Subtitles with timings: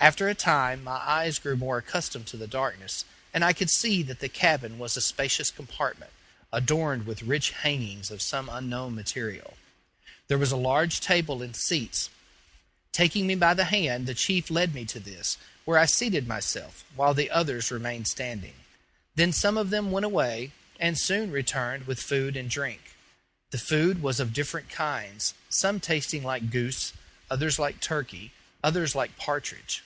[0.00, 4.02] After a time my eyes grew more accustomed to the darkness, and I could see
[4.02, 6.10] that the cabin was a spacious compartment,
[6.52, 9.56] adorned with rich hangings of some unknown material.
[10.28, 12.10] There was a large table and seats.
[12.92, 16.84] Taking me by the hand, the chief led me to this, where I seated myself,
[16.94, 18.54] while the others remained standing.
[19.14, 22.94] Then some of them went away, and soon returned with food and drink.
[23.52, 26.92] The food was of different kinds some tasting like goose,
[27.30, 28.32] others like turkey,
[28.62, 29.82] others like partridge.